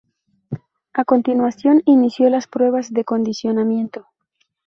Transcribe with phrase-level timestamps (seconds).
[0.93, 4.07] A continuación, inició las pruebas de condicionamiento.